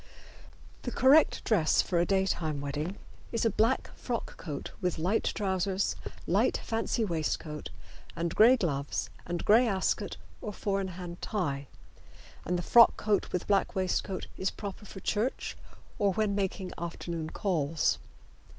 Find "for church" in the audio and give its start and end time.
14.85-15.55